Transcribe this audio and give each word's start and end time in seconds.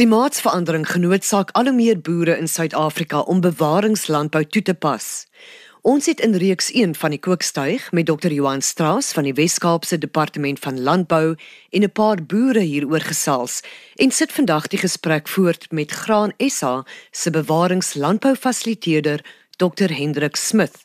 Klimaatsverandering 0.00 0.86
genootsaak 0.88 1.50
al 1.52 1.68
hoe 1.68 1.74
meer 1.76 1.98
boere 2.00 2.32
in 2.40 2.46
Suid-Afrika 2.48 3.18
om 3.28 3.42
bewaringslandbou 3.44 4.40
toe 4.48 4.62
te 4.64 4.72
pas. 4.72 5.26
Ons 5.84 6.06
het 6.08 6.22
in 6.24 6.32
reeks 6.40 6.70
1 6.72 6.94
van 6.96 7.12
die 7.12 7.20
kookstuig 7.20 7.90
met 7.92 8.08
Dr. 8.08 8.32
Johan 8.32 8.64
Strauss 8.64 9.12
van 9.12 9.28
die 9.28 9.34
Wes-Kaapse 9.36 9.98
Departement 10.00 10.56
van 10.64 10.80
Landbou 10.80 11.36
en 11.70 11.84
'n 11.84 11.92
paar 11.92 12.16
boere 12.24 12.64
hieroor 12.64 13.04
gesels 13.10 13.60
en 13.96 14.10
sit 14.10 14.32
vandag 14.32 14.72
die 14.72 14.80
gesprek 14.80 15.28
voort 15.28 15.68
met 15.70 15.90
Graan 15.90 16.32
SA 16.38 16.84
se 17.10 17.30
bewaringslandboufasiliteerder 17.30 19.20
Dr. 19.56 19.92
Hendrik 19.92 20.36
Smith. 20.36 20.76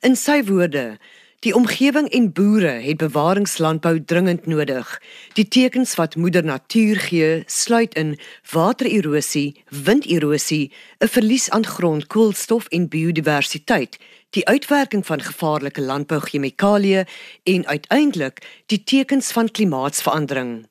In 0.00 0.16
sy 0.16 0.44
woorde, 0.44 0.98
Die 1.44 1.52
omgewing 1.52 2.06
en 2.08 2.30
boere 2.32 2.70
het 2.80 2.96
bewaringslandbou 2.96 3.98
dringend 4.04 4.46
nodig. 4.46 5.02
Die 5.36 5.44
tekens 5.48 5.92
wat 5.94 6.16
moeder 6.16 6.44
natuur 6.44 6.96
gee, 6.96 7.42
sluit 7.46 7.94
in 8.00 8.14
watererosie, 8.52 9.60
winderosie, 9.68 10.72
'n 11.04 11.08
verlies 11.08 11.50
aan 11.50 11.66
grond, 11.66 12.06
koolstof 12.06 12.66
en 12.66 12.88
biodiversiteit, 12.88 13.98
die 14.30 14.46
uitwerking 14.46 15.06
van 15.06 15.20
gevaarlike 15.20 15.80
landbouchemikalieë 15.80 17.04
en 17.42 17.66
uiteindelik 17.66 18.62
die 18.66 18.84
tekens 18.84 19.32
van 19.32 19.50
klimaatsverandering. 19.50 20.66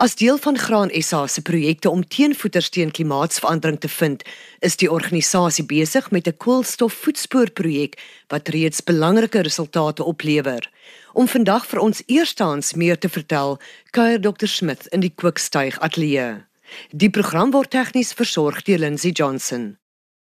As 0.00 0.14
deel 0.16 0.38
van 0.40 0.58
Graan 0.58 0.88
SA 1.02 1.26
se 1.26 1.42
projekte 1.42 1.90
om 1.90 2.06
teenvoeters 2.08 2.68
teen 2.72 2.90
klimaatsverandering 2.90 3.80
te 3.80 3.88
vind, 3.88 4.22
is 4.64 4.76
die 4.80 4.88
organisasie 4.88 5.64
besig 5.68 6.10
met 6.10 6.26
'n 6.26 6.36
koolstofvoetspoorprojek 6.36 8.00
wat 8.32 8.48
reeds 8.48 8.80
belangrike 8.82 9.40
resultate 9.40 10.04
oplewer. 10.04 10.70
Om 11.12 11.28
vandag 11.28 11.66
vir 11.66 11.80
ons 11.80 12.02
eerstehands 12.06 12.72
meer 12.74 12.98
te 12.98 13.08
vertel, 13.08 13.58
kuier 13.90 14.20
Dr 14.20 14.46
Smith 14.46 14.86
in 14.86 15.00
die 15.00 15.12
Kookstuig 15.14 15.78
Ateljee. 15.80 16.44
Die 16.96 17.10
program 17.10 17.50
word 17.50 17.70
tegnies 17.70 18.12
versorg 18.12 18.62
deur 18.62 18.78
Lindsey 18.78 19.10
Johnson. 19.10 19.76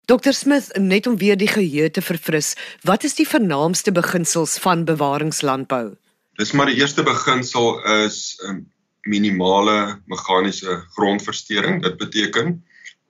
Dr 0.07 0.33
Smith, 0.33 0.77
net 0.79 1.07
om 1.07 1.17
weer 1.17 1.37
die 1.37 1.49
geheue 1.49 1.91
te 1.91 2.03
verfris, 2.03 2.55
wat 2.83 3.05
is 3.05 3.15
die 3.15 3.29
vernaamste 3.29 3.93
beginsels 3.93 4.59
van 4.59 4.85
bewaringslandbou? 4.85 5.97
Dis 6.37 6.53
maar 6.53 6.67
die 6.67 6.81
eerste 6.81 7.03
beginsel 7.03 7.85
is 7.85 8.41
um, 8.43 8.67
minimale 9.09 10.01
meganiese 10.07 10.83
grondversteuring. 10.95 11.83
Dit 11.83 11.97
beteken 11.97 12.59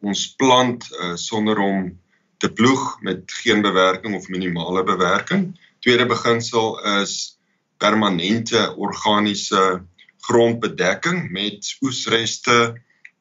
ons 0.00 0.26
plant 0.38 0.84
uh, 0.90 1.14
sonder 1.18 1.58
om 1.58 1.90
te 2.38 2.52
ploeg 2.52 3.00
met 3.02 3.26
geen 3.42 3.62
bewerking 3.62 4.14
of 4.14 4.28
minimale 4.28 4.84
bewerking. 4.86 5.50
Tweede 5.82 6.06
beginsel 6.06 6.78
is 7.00 7.38
permanente 7.78 8.74
organiese 8.76 9.82
grondbedekking 10.20 11.30
met 11.30 11.76
oesreste 11.80 12.80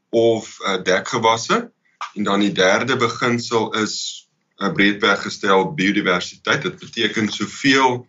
of 0.10 0.58
uh, 0.62 0.84
dekgewasse. 0.84 1.72
En 2.14 2.24
dan 2.24 2.40
die 2.40 2.52
derde 2.52 2.98
beginsel 2.98 3.74
is 3.74 4.26
'n 4.58 4.66
uh, 4.66 4.74
breedweg 4.74 5.22
gestel 5.22 5.74
biodiversiteit. 5.74 6.62
Dit 6.62 6.80
beteken 6.80 7.30
soveel 7.30 8.08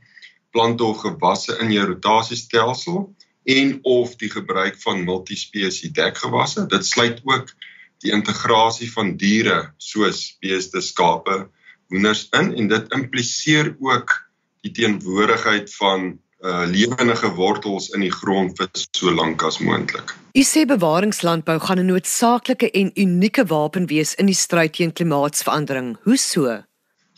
plante 0.51 0.85
of 0.85 1.01
gewasse 1.01 1.59
in 1.59 1.73
jou 1.73 1.87
rotasiestelsel 1.87 3.15
en 3.49 3.79
of 3.83 4.17
die 4.21 4.31
gebruik 4.31 4.77
van 4.83 5.05
multispesie 5.09 5.91
dekgewasse. 5.97 6.67
Dit 6.69 6.87
sluit 6.87 7.21
ook 7.25 7.53
die 8.05 8.13
integrasie 8.13 8.91
van 8.93 9.17
diere 9.17 9.73
soos 9.77 10.37
beeste, 10.43 10.83
skape, 10.85 11.47
hoenders 11.89 12.27
in 12.37 12.53
en 12.55 12.69
dit 12.69 12.95
impliseer 12.95 13.73
ook 13.81 14.15
die 14.67 14.73
teenwoordigheid 14.77 15.73
van 15.81 16.17
uh 16.39 16.63
lewendige 16.71 17.33
wortels 17.35 17.89
in 17.97 18.05
die 18.05 18.13
grond 18.15 18.53
vir 18.61 18.69
so 18.95 19.11
lank 19.11 19.43
as 19.43 19.59
moontlik. 19.59 20.13
U 20.39 20.43
sê 20.47 20.63
bewaringslandbou 20.71 21.59
gaan 21.59 21.81
'n 21.83 21.91
noodsaaklike 21.91 22.71
en 22.71 22.93
unieke 22.95 23.45
wapen 23.51 23.89
wees 23.91 24.15
in 24.15 24.27
die 24.31 24.39
stryd 24.39 24.73
teen 24.79 24.93
klimaatsverandering. 24.93 25.97
Hoe 26.05 26.17
so? 26.17 26.63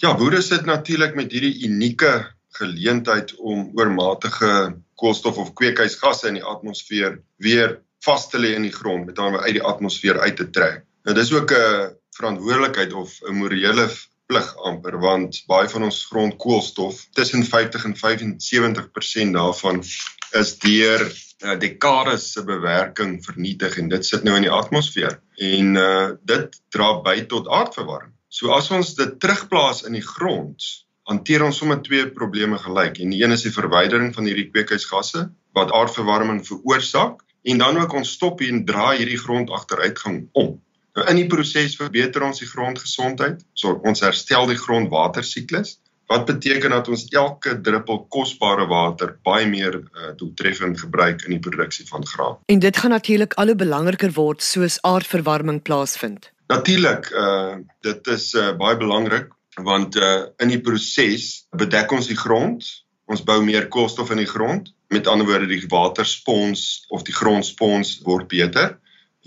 Ja, 0.01 0.17
boere 0.17 0.41
sit 0.41 0.65
natuurlik 0.65 1.15
met 1.15 1.33
hierdie 1.33 1.69
unieke 1.69 2.33
geleentheid 2.61 3.35
om 3.39 3.71
oormatige 3.79 4.53
koolstof 5.01 5.39
of 5.41 5.55
kweekhuisgasse 5.59 6.29
in 6.29 6.39
die 6.41 6.47
atmosfeer 6.47 7.19
weer 7.43 7.81
vas 8.05 8.29
te 8.29 8.41
lê 8.41 8.55
in 8.57 8.69
die 8.69 8.75
grond 8.75 9.09
met 9.09 9.17
dan 9.17 9.37
uit 9.37 9.57
die 9.59 9.67
atmosfeer 9.73 10.21
uit 10.21 10.37
te 10.37 10.49
trek. 10.51 10.85
Nou 11.05 11.17
dis 11.17 11.33
ook 11.33 11.53
'n 11.53 11.97
verantwoordelikheid 12.17 12.93
of 12.93 13.13
'n 13.23 13.37
morele 13.41 13.89
plig 14.31 14.51
amper 14.57 14.99
want 15.03 15.43
baie 15.51 15.69
van 15.69 15.89
ons 15.89 16.05
grondkoolstof 16.07 17.07
tussen 17.19 17.45
50 17.45 17.85
en 17.89 17.97
75% 17.97 19.35
daarvan 19.35 19.83
is 20.41 20.53
deur 20.63 21.03
uh, 21.43 21.57
dekades 21.59 22.33
se 22.33 22.45
bewerking 22.45 23.19
vernietig 23.25 23.79
en 23.79 23.89
dit 23.89 24.07
sit 24.07 24.23
nou 24.27 24.37
in 24.37 24.47
die 24.47 24.55
atmosfeer 24.55 25.19
en 25.51 25.75
uh, 25.77 26.11
dit 26.23 26.61
dra 26.71 26.93
by 27.03 27.17
tot 27.33 27.49
aardverwarming. 27.49 28.15
So 28.29 28.53
as 28.55 28.71
ons 28.71 28.95
dit 28.95 29.17
terugplaas 29.19 29.83
in 29.89 29.99
die 29.99 30.07
grond 30.07 30.63
hanteer 31.09 31.45
ons 31.45 31.57
sommer 31.57 31.81
twee 31.83 32.07
probleme 32.11 32.59
gelyk. 32.59 33.01
En 33.01 33.13
die 33.15 33.23
een 33.23 33.35
is 33.35 33.45
die 33.47 33.55
verwydering 33.55 34.15
van 34.15 34.29
hierdie 34.29 34.49
kweekhuisgasse 34.51 35.29
wat 35.59 35.73
aardverwarming 35.75 36.43
veroorsaak 36.47 37.23
en 37.43 37.59
dan 37.59 37.79
ook 37.81 37.95
ons 37.97 38.13
stop 38.17 38.41
hier 38.41 38.53
en 38.53 38.65
draai 38.65 39.01
hierdie 39.01 39.21
grond 39.21 39.51
agteruitgang 39.51 40.27
om. 40.33 40.59
Nou 40.95 41.07
in 41.09 41.21
die 41.23 41.29
proses 41.31 41.77
verbeter 41.79 42.25
ons 42.27 42.43
die 42.43 42.49
grondgesondheid, 42.51 43.45
so 43.55 43.79
ons 43.87 44.03
herstel 44.05 44.51
die 44.51 44.59
grondwatersiklus 44.59 45.79
wat 46.11 46.27
beteken 46.27 46.73
dat 46.75 46.89
ons 46.91 47.05
elke 47.15 47.53
druppel 47.63 48.01
kosbare 48.11 48.67
water 48.67 49.13
baie 49.23 49.47
meer 49.47 49.77
uh, 49.79 50.09
doeltreffend 50.19 50.81
gebruik 50.83 51.23
in 51.23 51.37
die 51.37 51.43
produksie 51.45 51.87
van 51.87 52.07
graan. 52.07 52.41
En 52.51 52.59
dit 52.59 52.77
gaan 52.77 52.91
natuurlik 52.91 53.37
al 53.39 53.53
hoe 53.53 53.61
belangriker 53.61 54.11
word 54.17 54.43
soos 54.43 54.81
aardverwarming 54.83 55.63
plaasvind. 55.63 56.33
Natuurlik, 56.51 57.13
uh 57.15 57.61
dit 57.87 58.11
is 58.11 58.33
uh, 58.35 58.51
baie 58.59 58.77
belangrik 58.77 59.31
want 59.67 59.97
uh, 59.97 60.27
in 60.43 60.53
die 60.53 60.61
proses 60.61 61.47
bedek 61.57 61.93
ons 61.93 62.09
die 62.11 62.19
grond, 62.19 62.67
ons 63.11 63.23
bou 63.27 63.41
meer 63.45 63.69
koolstof 63.69 64.13
in 64.15 64.23
die 64.23 64.31
grond. 64.31 64.71
Met 64.91 65.07
ander 65.07 65.27
woorde 65.27 65.47
die 65.51 65.63
waterspons 65.71 66.87
of 66.91 67.05
die 67.07 67.15
grondspons 67.15 68.01
word 68.07 68.29
beter 68.31 68.77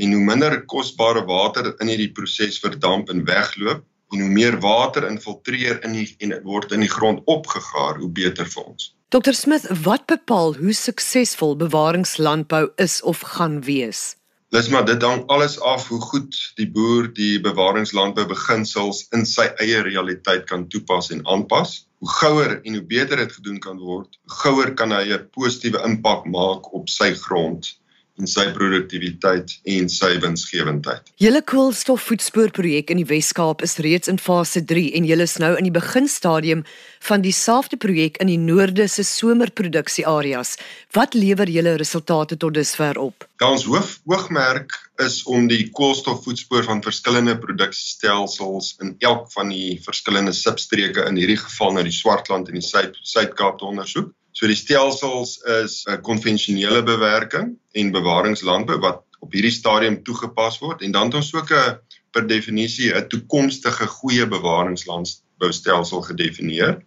en 0.02 0.14
hoe 0.16 0.24
minder 0.26 0.56
kosbare 0.66 1.22
water 1.30 1.70
in 1.80 1.92
hierdie 1.92 2.12
proses 2.18 2.58
verdamp 2.60 3.12
en 3.14 3.26
wegloop 3.28 3.84
en 4.14 4.22
hoe 4.22 4.30
meer 4.30 4.58
water 4.62 5.06
infiltreer 5.08 5.80
in 5.86 5.96
die 5.98 6.08
en 6.22 6.34
word 6.46 6.74
in 6.74 6.84
die 6.86 6.92
grond 6.92 7.22
opgegaar, 7.30 7.98
hoe 8.02 8.10
beter 8.10 8.50
vir 8.50 8.68
ons. 8.74 8.92
Dr 9.14 9.34
Smith, 9.38 9.66
wat 9.86 10.06
bepaal 10.10 10.56
hoe 10.58 10.74
suksesvol 10.74 11.56
bewaringslandbou 11.58 12.68
is 12.82 13.02
of 13.02 13.22
gaan 13.36 13.62
wees? 13.66 14.14
Dis 14.54 14.68
maar 14.70 14.84
dit 14.86 15.02
hang 15.02 15.24
alles 15.34 15.56
af 15.66 15.88
hoe 15.90 16.00
goed 16.02 16.36
die 16.60 16.68
boer 16.70 17.08
die 17.18 17.40
bewaringslandbou 17.42 18.28
beginsels 18.30 19.00
in 19.18 19.26
sy 19.26 19.48
eie 19.64 19.80
realiteit 19.88 20.44
kan 20.52 20.68
toepas 20.70 21.10
en 21.16 21.24
aanpas. 21.36 21.72
Hoe 21.98 22.12
gouer 22.20 22.54
en 22.62 22.78
hoe 22.78 22.84
beter 22.92 23.18
dit 23.24 23.34
gedoen 23.34 23.58
kan 23.64 23.80
word, 23.82 24.20
gouer 24.44 24.76
kan 24.78 24.94
hy 24.94 25.08
'n 25.16 25.26
positiewe 25.34 25.82
impak 25.90 26.30
maak 26.36 26.70
op 26.80 26.86
sy 26.98 27.10
grond 27.24 27.72
en 28.22 28.30
sy 28.30 28.46
produktiwiteit 28.54 29.56
en 29.74 29.88
sy 29.90 30.12
winsgewendheid. 30.22 31.08
Julle 31.22 31.42
koolstofvoetspoorprojek 31.50 32.92
in 32.94 33.02
die 33.02 33.08
Wes-Kaap 33.10 33.64
is 33.66 33.80
reeds 33.82 34.12
in 34.12 34.20
fase 34.22 34.62
3 34.70 34.92
en 35.00 35.08
julle 35.10 35.26
is 35.26 35.40
nou 35.42 35.54
in 35.58 35.66
die 35.66 35.74
beginstadium 35.74 36.62
van 37.08 37.26
dieselfde 37.26 37.80
projek 37.82 38.20
in 38.24 38.30
die 38.30 38.38
noorde 38.38 38.86
se 38.92 39.06
somerproduksie 39.08 40.06
areas. 40.10 40.56
Wat 40.94 41.18
lewer 41.18 41.50
julle 41.50 41.76
resultate 41.82 42.38
tot 42.38 42.54
dusver 42.54 43.02
op? 43.02 43.26
Ja, 43.42 43.50
ons 43.50 43.66
hoof 43.66 43.98
oogmerk 44.06 44.78
is 45.02 45.24
om 45.26 45.50
die 45.50 45.66
koolstofvoetspoor 45.74 46.68
van 46.70 46.84
verskillende 46.86 47.34
produksiestelsels 47.42 48.76
in 48.86 48.94
elk 49.02 49.26
van 49.34 49.50
die 49.50 49.80
verskillende 49.84 50.36
substreke 50.38 51.08
in 51.10 51.18
hierdie 51.18 51.42
geval 51.42 51.74
nou 51.74 51.84
die 51.88 51.96
Swartland 51.96 52.52
en 52.52 52.62
die 52.62 52.68
Suid-Kaap 52.68 53.58
te 53.58 53.72
ondersoek. 53.74 54.14
So 54.34 54.50
die 54.50 54.58
stelsels 54.58 55.38
is 55.62 55.86
'n 55.86 56.02
konvensionele 56.02 56.84
bewerking 56.84 57.54
en 57.72 57.92
bewaringslandbou 57.92 58.80
wat 58.82 59.04
op 59.22 59.32
hierdie 59.32 59.54
stadium 59.54 60.04
toegepas 60.04 60.58
word 60.60 60.82
en 60.82 60.92
dan 60.92 61.06
het 61.06 61.16
ons 61.22 61.34
ook 61.34 61.52
'n 61.52 61.78
per 62.12 62.28
definisie 62.28 62.94
'n 62.94 63.08
toekomstige 63.10 63.88
goeie 63.88 64.26
bewaringslandboustelsel 64.28 66.02
gedefinieer. 66.02 66.82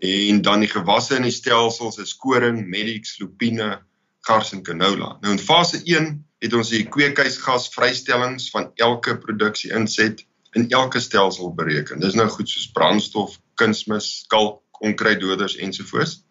En 0.00 0.42
dan 0.42 0.60
die 0.60 0.68
gewasse 0.68 1.16
in 1.16 1.22
die 1.22 1.36
stelsels 1.36 1.98
is 1.98 2.16
koring, 2.16 2.66
medics, 2.66 3.18
lupine, 3.18 3.82
gars 4.20 4.52
en 4.52 4.62
canola. 4.62 5.18
Nou 5.20 5.32
in 5.32 5.38
fase 5.38 5.80
1 5.84 6.24
het 6.38 6.52
ons 6.52 6.68
die 6.68 6.86
kweekhuisgas 6.88 7.68
vrystellings 7.74 8.50
van 8.50 8.70
elke 8.74 9.18
produksie 9.18 9.72
inset 9.72 10.24
in 10.52 10.68
elke 10.68 11.00
stelsel 11.00 11.54
bereken. 11.54 12.00
Dis 12.00 12.14
nou 12.14 12.28
goed 12.28 12.48
soos 12.48 12.70
brandstof, 12.72 13.36
kunsmis, 13.54 14.24
kalk, 14.28 14.62
onkruiddoders 14.80 15.56
ensovoorts. 15.56 16.22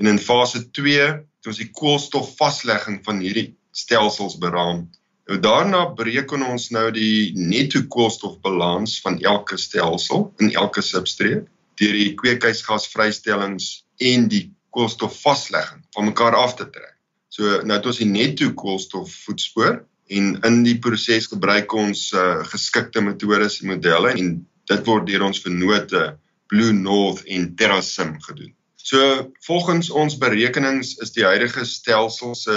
En 0.00 0.08
in 0.08 0.18
fase 0.18 0.62
2 0.72 1.00
het 1.00 1.48
ons 1.50 1.60
die 1.60 1.68
koolstofvaslegging 1.76 3.02
van 3.04 3.20
hierdie 3.20 3.50
stelsels 3.76 4.38
beraam. 4.40 4.86
Nou 5.28 5.38
daarna 5.44 5.82
bereken 5.94 6.42
ons 6.42 6.70
nou 6.74 6.86
die 6.94 7.32
netto 7.36 7.82
koolstofbalans 7.92 8.96
van 9.04 9.18
elke 9.20 9.58
stelsel 9.60 10.30
in 10.42 10.54
elke 10.58 10.82
substreek 10.82 11.44
deur 11.80 11.96
die 11.96 12.14
kweekhuisgasvrystellings 12.18 13.68
en 14.10 14.26
die 14.32 14.46
koolstofvaslegging 14.74 15.84
van 15.94 16.08
mekaar 16.08 16.36
af 16.36 16.56
te 16.56 16.66
trek. 16.72 16.96
So 17.28 17.60
nou 17.62 17.76
het 17.76 17.88
ons 17.92 18.00
die 18.00 18.08
netto 18.08 18.50
koolstofvoetspoor 18.56 19.82
en 20.16 20.32
in 20.48 20.62
die 20.66 20.78
proses 20.82 21.28
gebruik 21.30 21.76
ons 21.76 22.08
uh, 22.16 22.40
geskikte 22.50 23.04
metodes 23.04 23.60
en 23.60 23.74
modelle 23.74 24.16
en 24.16 24.32
dit 24.70 24.88
word 24.88 25.06
deur 25.06 25.28
ons 25.28 25.44
vennote 25.44 26.02
Blue 26.50 26.72
North 26.74 27.22
en 27.28 27.52
TerraSim 27.54 28.16
gedoen. 28.24 28.54
So 28.82 29.30
volgens 29.46 29.90
ons 29.90 30.16
berekenings 30.18 30.94
is 31.04 31.12
die 31.12 31.24
huidige 31.24 31.66
stelsel 31.68 32.34
se 32.34 32.54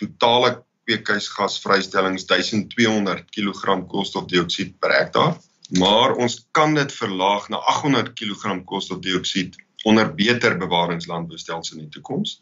totale 0.00 0.54
kweekhuisgasvrystellings 0.86 2.24
1200 2.30 3.26
kg 3.34 3.76
koolstofdioksied 3.90 4.76
per 4.80 4.94
hektaar, 4.94 5.36
maar 5.78 6.14
ons 6.14 6.38
kan 6.56 6.74
dit 6.78 6.92
verlaag 6.92 7.48
na 7.52 7.60
800 7.74 8.14
kg 8.18 8.56
koolstofdioksied 8.64 9.58
onder 9.86 10.08
beter 10.14 10.56
bewaringslandboustelsels 10.58 11.76
in 11.76 11.84
die 11.84 11.92
toekoms. 11.98 12.40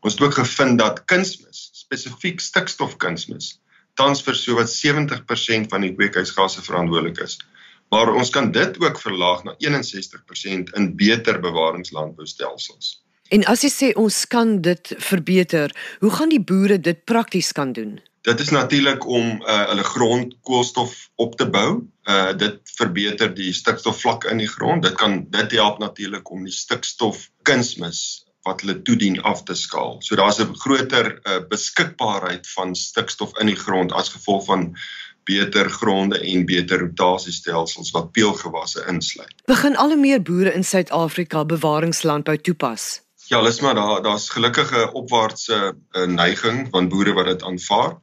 Ons 0.00 0.16
het 0.16 0.22
ook 0.22 0.38
gevind 0.38 0.78
dat 0.80 1.02
kunsmis, 1.10 1.68
spesifiek 1.76 2.40
stikstofkunsmis, 2.40 3.56
tans 3.96 4.22
vir 4.24 4.38
sowat 4.38 4.72
70% 4.72 5.68
van 5.72 5.84
die 5.84 5.92
kweekhuisgasse 5.96 6.62
verantwoordelik 6.64 7.20
is. 7.24 7.38
Maar 7.88 8.12
ons 8.14 8.30
kan 8.30 8.50
dit 8.52 8.80
ook 8.82 9.00
verlaag 9.00 9.44
na 9.44 9.54
61% 9.58 10.72
in 10.74 10.96
beter 10.96 11.40
bewaringslandboustelsels. 11.40 13.02
En 13.28 13.44
as 13.50 13.62
jy 13.66 13.70
sê 13.70 13.88
ons 13.98 14.16
kan 14.30 14.60
dit 14.62 14.92
verbeter, 15.02 15.72
hoe 16.00 16.10
gaan 16.14 16.30
die 16.30 16.42
boere 16.42 16.78
dit 16.78 17.04
prakties 17.04 17.52
kan 17.52 17.72
doen? 17.72 17.98
Dit 18.26 18.40
is 18.42 18.50
natuurlik 18.50 19.06
om 19.06 19.42
uh, 19.42 19.66
hulle 19.70 19.86
grond 19.86 20.34
koolstof 20.42 20.94
op 21.14 21.36
te 21.38 21.46
bou. 21.46 21.86
Uh 22.10 22.32
dit 22.38 22.58
verbeter 22.78 23.30
die 23.34 23.52
stikstofvlak 23.54 24.26
in 24.30 24.42
die 24.42 24.50
grond. 24.50 24.82
Dit 24.82 24.94
kan 24.98 25.24
dit 25.30 25.54
help 25.58 25.78
natuurlik 25.78 26.30
om 26.30 26.44
die 26.46 26.54
stikstof 26.54 27.28
kunsmis 27.46 28.26
wat 28.46 28.62
hulle 28.62 28.82
toedien 28.86 29.20
af 29.22 29.42
te 29.42 29.54
skaal. 29.54 29.96
So 30.02 30.18
daar's 30.18 30.38
'n 30.42 30.54
groter 30.54 31.18
uh, 31.22 31.38
beskikbaarheid 31.48 32.46
van 32.54 32.74
stikstof 32.74 33.38
in 33.38 33.46
die 33.46 33.58
grond 33.58 33.92
as 33.92 34.14
gevolg 34.14 34.44
van 34.44 34.76
beter 35.26 35.70
gronde 35.70 36.20
en 36.20 36.46
beter 36.46 36.78
rotasiestelsels 36.78 37.90
wat 37.90 38.12
peulgewasse 38.14 38.84
insluit. 38.88 39.34
Begin 39.50 39.76
al 39.76 39.94
hoe 39.94 40.00
meer 40.00 40.22
boere 40.22 40.52
in 40.54 40.64
Suid-Afrika 40.64 41.44
bewaringslandbou 41.44 42.38
toepas. 42.38 43.00
Ja, 43.26 43.40
lis 43.42 43.60
maar 43.60 43.74
daar 43.74 44.02
daar's 44.02 44.28
gelukkige 44.30 44.92
opwaartse 44.92 45.74
uh, 45.74 46.06
neiging 46.06 46.68
van 46.70 46.88
boere 46.88 47.12
wat 47.12 47.26
dit 47.26 47.42
aanvaar. 47.42 47.96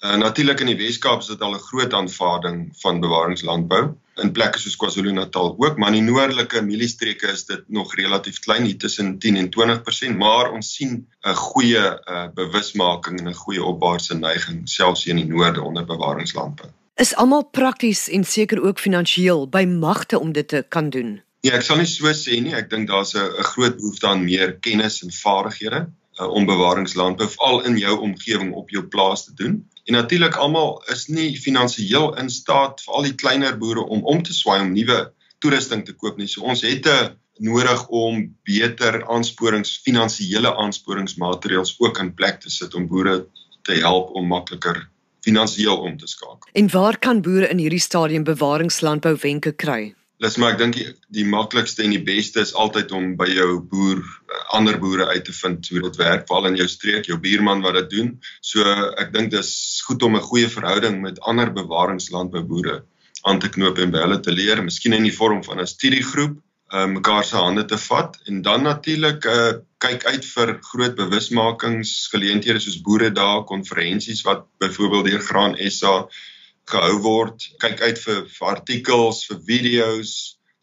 Uh, 0.00 0.16
Natuurlik 0.16 0.60
in 0.60 0.70
die 0.70 0.78
Wes-Kaap 0.78 1.20
is 1.20 1.32
dit 1.32 1.40
al 1.42 1.54
'n 1.54 1.66
groot 1.70 1.92
aanvaarding 1.92 2.68
van 2.82 3.00
bewaringslandbou 3.00 3.90
in 4.22 4.32
plekke 4.32 4.58
soos 4.58 4.76
KwaZulu-Natal 4.76 5.54
ook, 5.58 5.78
maar 5.78 5.94
in 5.94 6.00
die 6.00 6.12
noordelike 6.12 6.62
mieliestreke 6.62 7.30
is 7.32 7.44
dit 7.48 7.62
nog 7.68 7.94
relatief 7.94 8.40
klein, 8.44 8.64
hier 8.64 8.78
tussen 8.78 9.18
10 9.18 9.36
en 9.36 9.48
20%, 9.50 10.16
maar 10.16 10.52
ons 10.52 10.74
sien 10.74 11.06
'n 11.22 11.34
goeie 11.34 11.80
uh, 11.80 12.26
bewusmaking 12.34 13.20
en 13.20 13.28
'n 13.28 13.40
goeie 13.44 13.64
opwaartse 13.64 14.14
neiging 14.18 14.68
selfs 14.68 15.04
hier 15.04 15.16
in 15.16 15.26
die 15.26 15.34
noorde 15.34 15.62
onder 15.62 15.84
bewaringslandbou. 15.84 16.70
Is 16.94 17.14
almal 17.16 17.44
prakties 17.44 18.08
en 18.08 18.24
seker 18.24 18.62
ook 18.62 18.78
finansiëel 18.78 19.48
by 19.48 19.64
magte 19.64 20.18
om 20.18 20.32
dit 20.32 20.48
te 20.48 20.64
kan 20.68 20.90
doen? 20.90 21.22
Ja, 21.40 21.54
ek 21.56 21.62
sal 21.64 21.78
nie 21.80 21.88
so 21.88 22.12
sê 22.12 22.36
nie. 22.44 22.52
Ek 22.52 22.68
dink 22.70 22.88
daar's 22.88 23.14
'n 23.14 23.44
groot 23.52 23.76
behoefte 23.76 24.06
aan 24.06 24.24
meer 24.24 24.58
kennis 24.60 25.02
en 25.02 25.12
vaardighede 25.12 25.88
uh, 26.20 26.28
om 26.28 26.46
bewaringslandbou 26.46 27.28
veral 27.28 27.64
in 27.64 27.78
jou 27.78 27.98
omgewing 28.00 28.52
op 28.52 28.70
jou 28.70 28.84
plaas 28.84 29.24
te 29.24 29.34
doen. 29.34 29.64
En 29.90 29.96
natuurlik 29.96 30.36
almal 30.38 30.76
is 30.92 31.08
nie 31.10 31.32
finansiëel 31.34 32.12
in 32.22 32.28
staat 32.30 32.78
vir 32.84 32.94
al 32.94 33.06
die 33.08 33.16
kleiner 33.18 33.56
boere 33.58 33.82
om 33.82 34.04
om 34.06 34.20
te 34.22 34.30
swaai 34.30 34.60
om 34.62 34.70
nuwe 34.70 34.98
toerusting 35.42 35.82
te 35.82 35.96
koop 35.98 36.20
nie. 36.20 36.28
So 36.30 36.46
ons 36.46 36.62
het 36.62 36.86
'n 36.86 37.16
nodig 37.42 37.88
om 37.88 38.36
beter 38.46 39.02
aansporings 39.10 39.80
finansiële 39.82 40.54
aansporingsmaatreëls 40.54 41.74
ook 41.80 41.98
in 41.98 42.14
plek 42.14 42.38
te 42.40 42.50
sit 42.50 42.74
om 42.74 42.86
boere 42.86 43.26
te 43.62 43.80
help 43.82 44.14
om 44.14 44.30
makliker 44.30 44.88
finansiëel 45.26 45.76
om 45.76 45.98
te 45.98 46.06
skakel. 46.06 46.48
En 46.52 46.70
waar 46.70 46.98
kan 46.98 47.20
boere 47.20 47.48
in 47.48 47.58
hierdie 47.58 47.82
stadium 47.82 48.24
bewaringslandbou 48.24 49.16
wenke 49.16 49.52
kry? 49.52 49.94
Dis 50.20 50.36
maar 50.36 50.52
ek 50.52 50.58
dink 50.60 50.76
die, 50.76 50.86
die 51.16 51.24
maklikste 51.24 51.80
en 51.84 51.94
die 51.94 52.02
beste 52.04 52.42
is 52.44 52.52
altyd 52.52 52.92
om 52.92 53.14
by 53.16 53.28
jou 53.32 53.54
boer 53.70 54.02
eh, 54.02 54.42
ander 54.58 54.76
boere 54.82 55.06
uit 55.14 55.24
te 55.24 55.32
vind 55.32 55.70
hoe 55.72 55.80
dit 55.86 55.96
werk, 56.02 56.26
veral 56.28 56.50
in 56.50 56.58
jou 56.60 56.66
streek, 56.68 57.08
jou 57.08 57.16
buurman 57.22 57.64
wat 57.64 57.78
dit 57.78 57.88
doen. 57.94 58.10
So 58.44 58.66
ek 59.00 59.14
dink 59.16 59.32
dis 59.32 59.50
goed 59.86 60.04
om 60.04 60.18
'n 60.18 60.28
goeie 60.28 60.50
verhouding 60.52 61.00
met 61.00 61.20
ander 61.20 61.52
bewaringslandbouboere 61.56 62.82
aan 63.22 63.40
te 63.40 63.48
knoop 63.48 63.78
en 63.78 63.90
by 63.96 64.04
hulle 64.04 64.20
te 64.20 64.32
leer, 64.32 64.62
miskien 64.64 64.92
in 64.92 65.08
die 65.08 65.16
vorm 65.16 65.40
van 65.44 65.60
'n 65.60 65.66
studiegroep, 65.66 66.36
uh, 66.72 66.86
mekaar 66.86 67.24
se 67.24 67.36
hande 67.36 67.64
te 67.64 67.78
vat 67.78 68.16
en 68.26 68.42
dan 68.42 68.62
natuurlik 68.62 69.24
uh, 69.24 69.52
kyk 69.80 70.04
uit 70.04 70.24
vir 70.34 70.58
groot 70.72 70.94
bewusmakingsgeleenthede 71.00 72.60
soos 72.60 72.80
boere 72.84 73.10
dae, 73.10 73.44
konferensies 73.48 74.20
wat 74.28 74.44
byvoorbeeld 74.60 75.08
deur 75.10 75.24
Graan 75.24 75.56
SA 75.70 75.94
gehou 76.70 77.00
word. 77.04 77.46
Kyk 77.62 77.82
uit 77.82 77.98
vir, 78.04 78.24
vir 78.36 78.48
artikels, 78.54 79.24
vir 79.28 79.40
video's. 79.46 80.14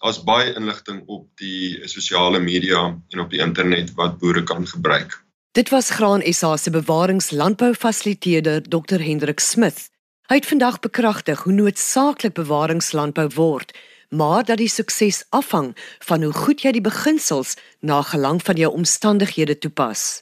Daar's 0.04 0.20
baie 0.24 0.54
inligting 0.54 1.02
op 1.10 1.26
die 1.42 1.78
sosiale 1.90 2.40
media 2.40 2.84
en 2.94 3.24
op 3.24 3.32
die 3.34 3.42
internet 3.42 3.94
wat 3.98 4.20
boere 4.22 4.44
kan 4.44 4.68
gebruik. 4.68 5.18
Dit 5.58 5.70
was 5.74 5.90
Graan 5.90 6.22
SA 6.34 6.58
se 6.58 6.70
bewaringslandboufasiliteerder 6.70 8.62
Dr 8.62 9.02
Hendrik 9.02 9.40
Smith. 9.40 9.90
Hy 10.30 10.36
het 10.36 10.46
vandag 10.46 10.80
bekragtig 10.80 11.42
hoe 11.48 11.54
noodsaaklik 11.54 12.34
bewaringslandbou 12.38 13.30
word, 13.34 13.74
maar 14.10 14.44
dat 14.46 14.58
die 14.62 14.70
sukses 14.70 15.24
afhang 15.30 15.72
van 16.06 16.24
hoe 16.24 16.34
goed 16.34 16.62
jy 16.62 16.76
die 16.76 16.84
beginsels 16.84 17.56
na 17.80 18.02
gelang 18.02 18.44
van 18.44 18.56
jou 18.60 18.70
omstandighede 18.74 19.58
toepas. 19.58 20.22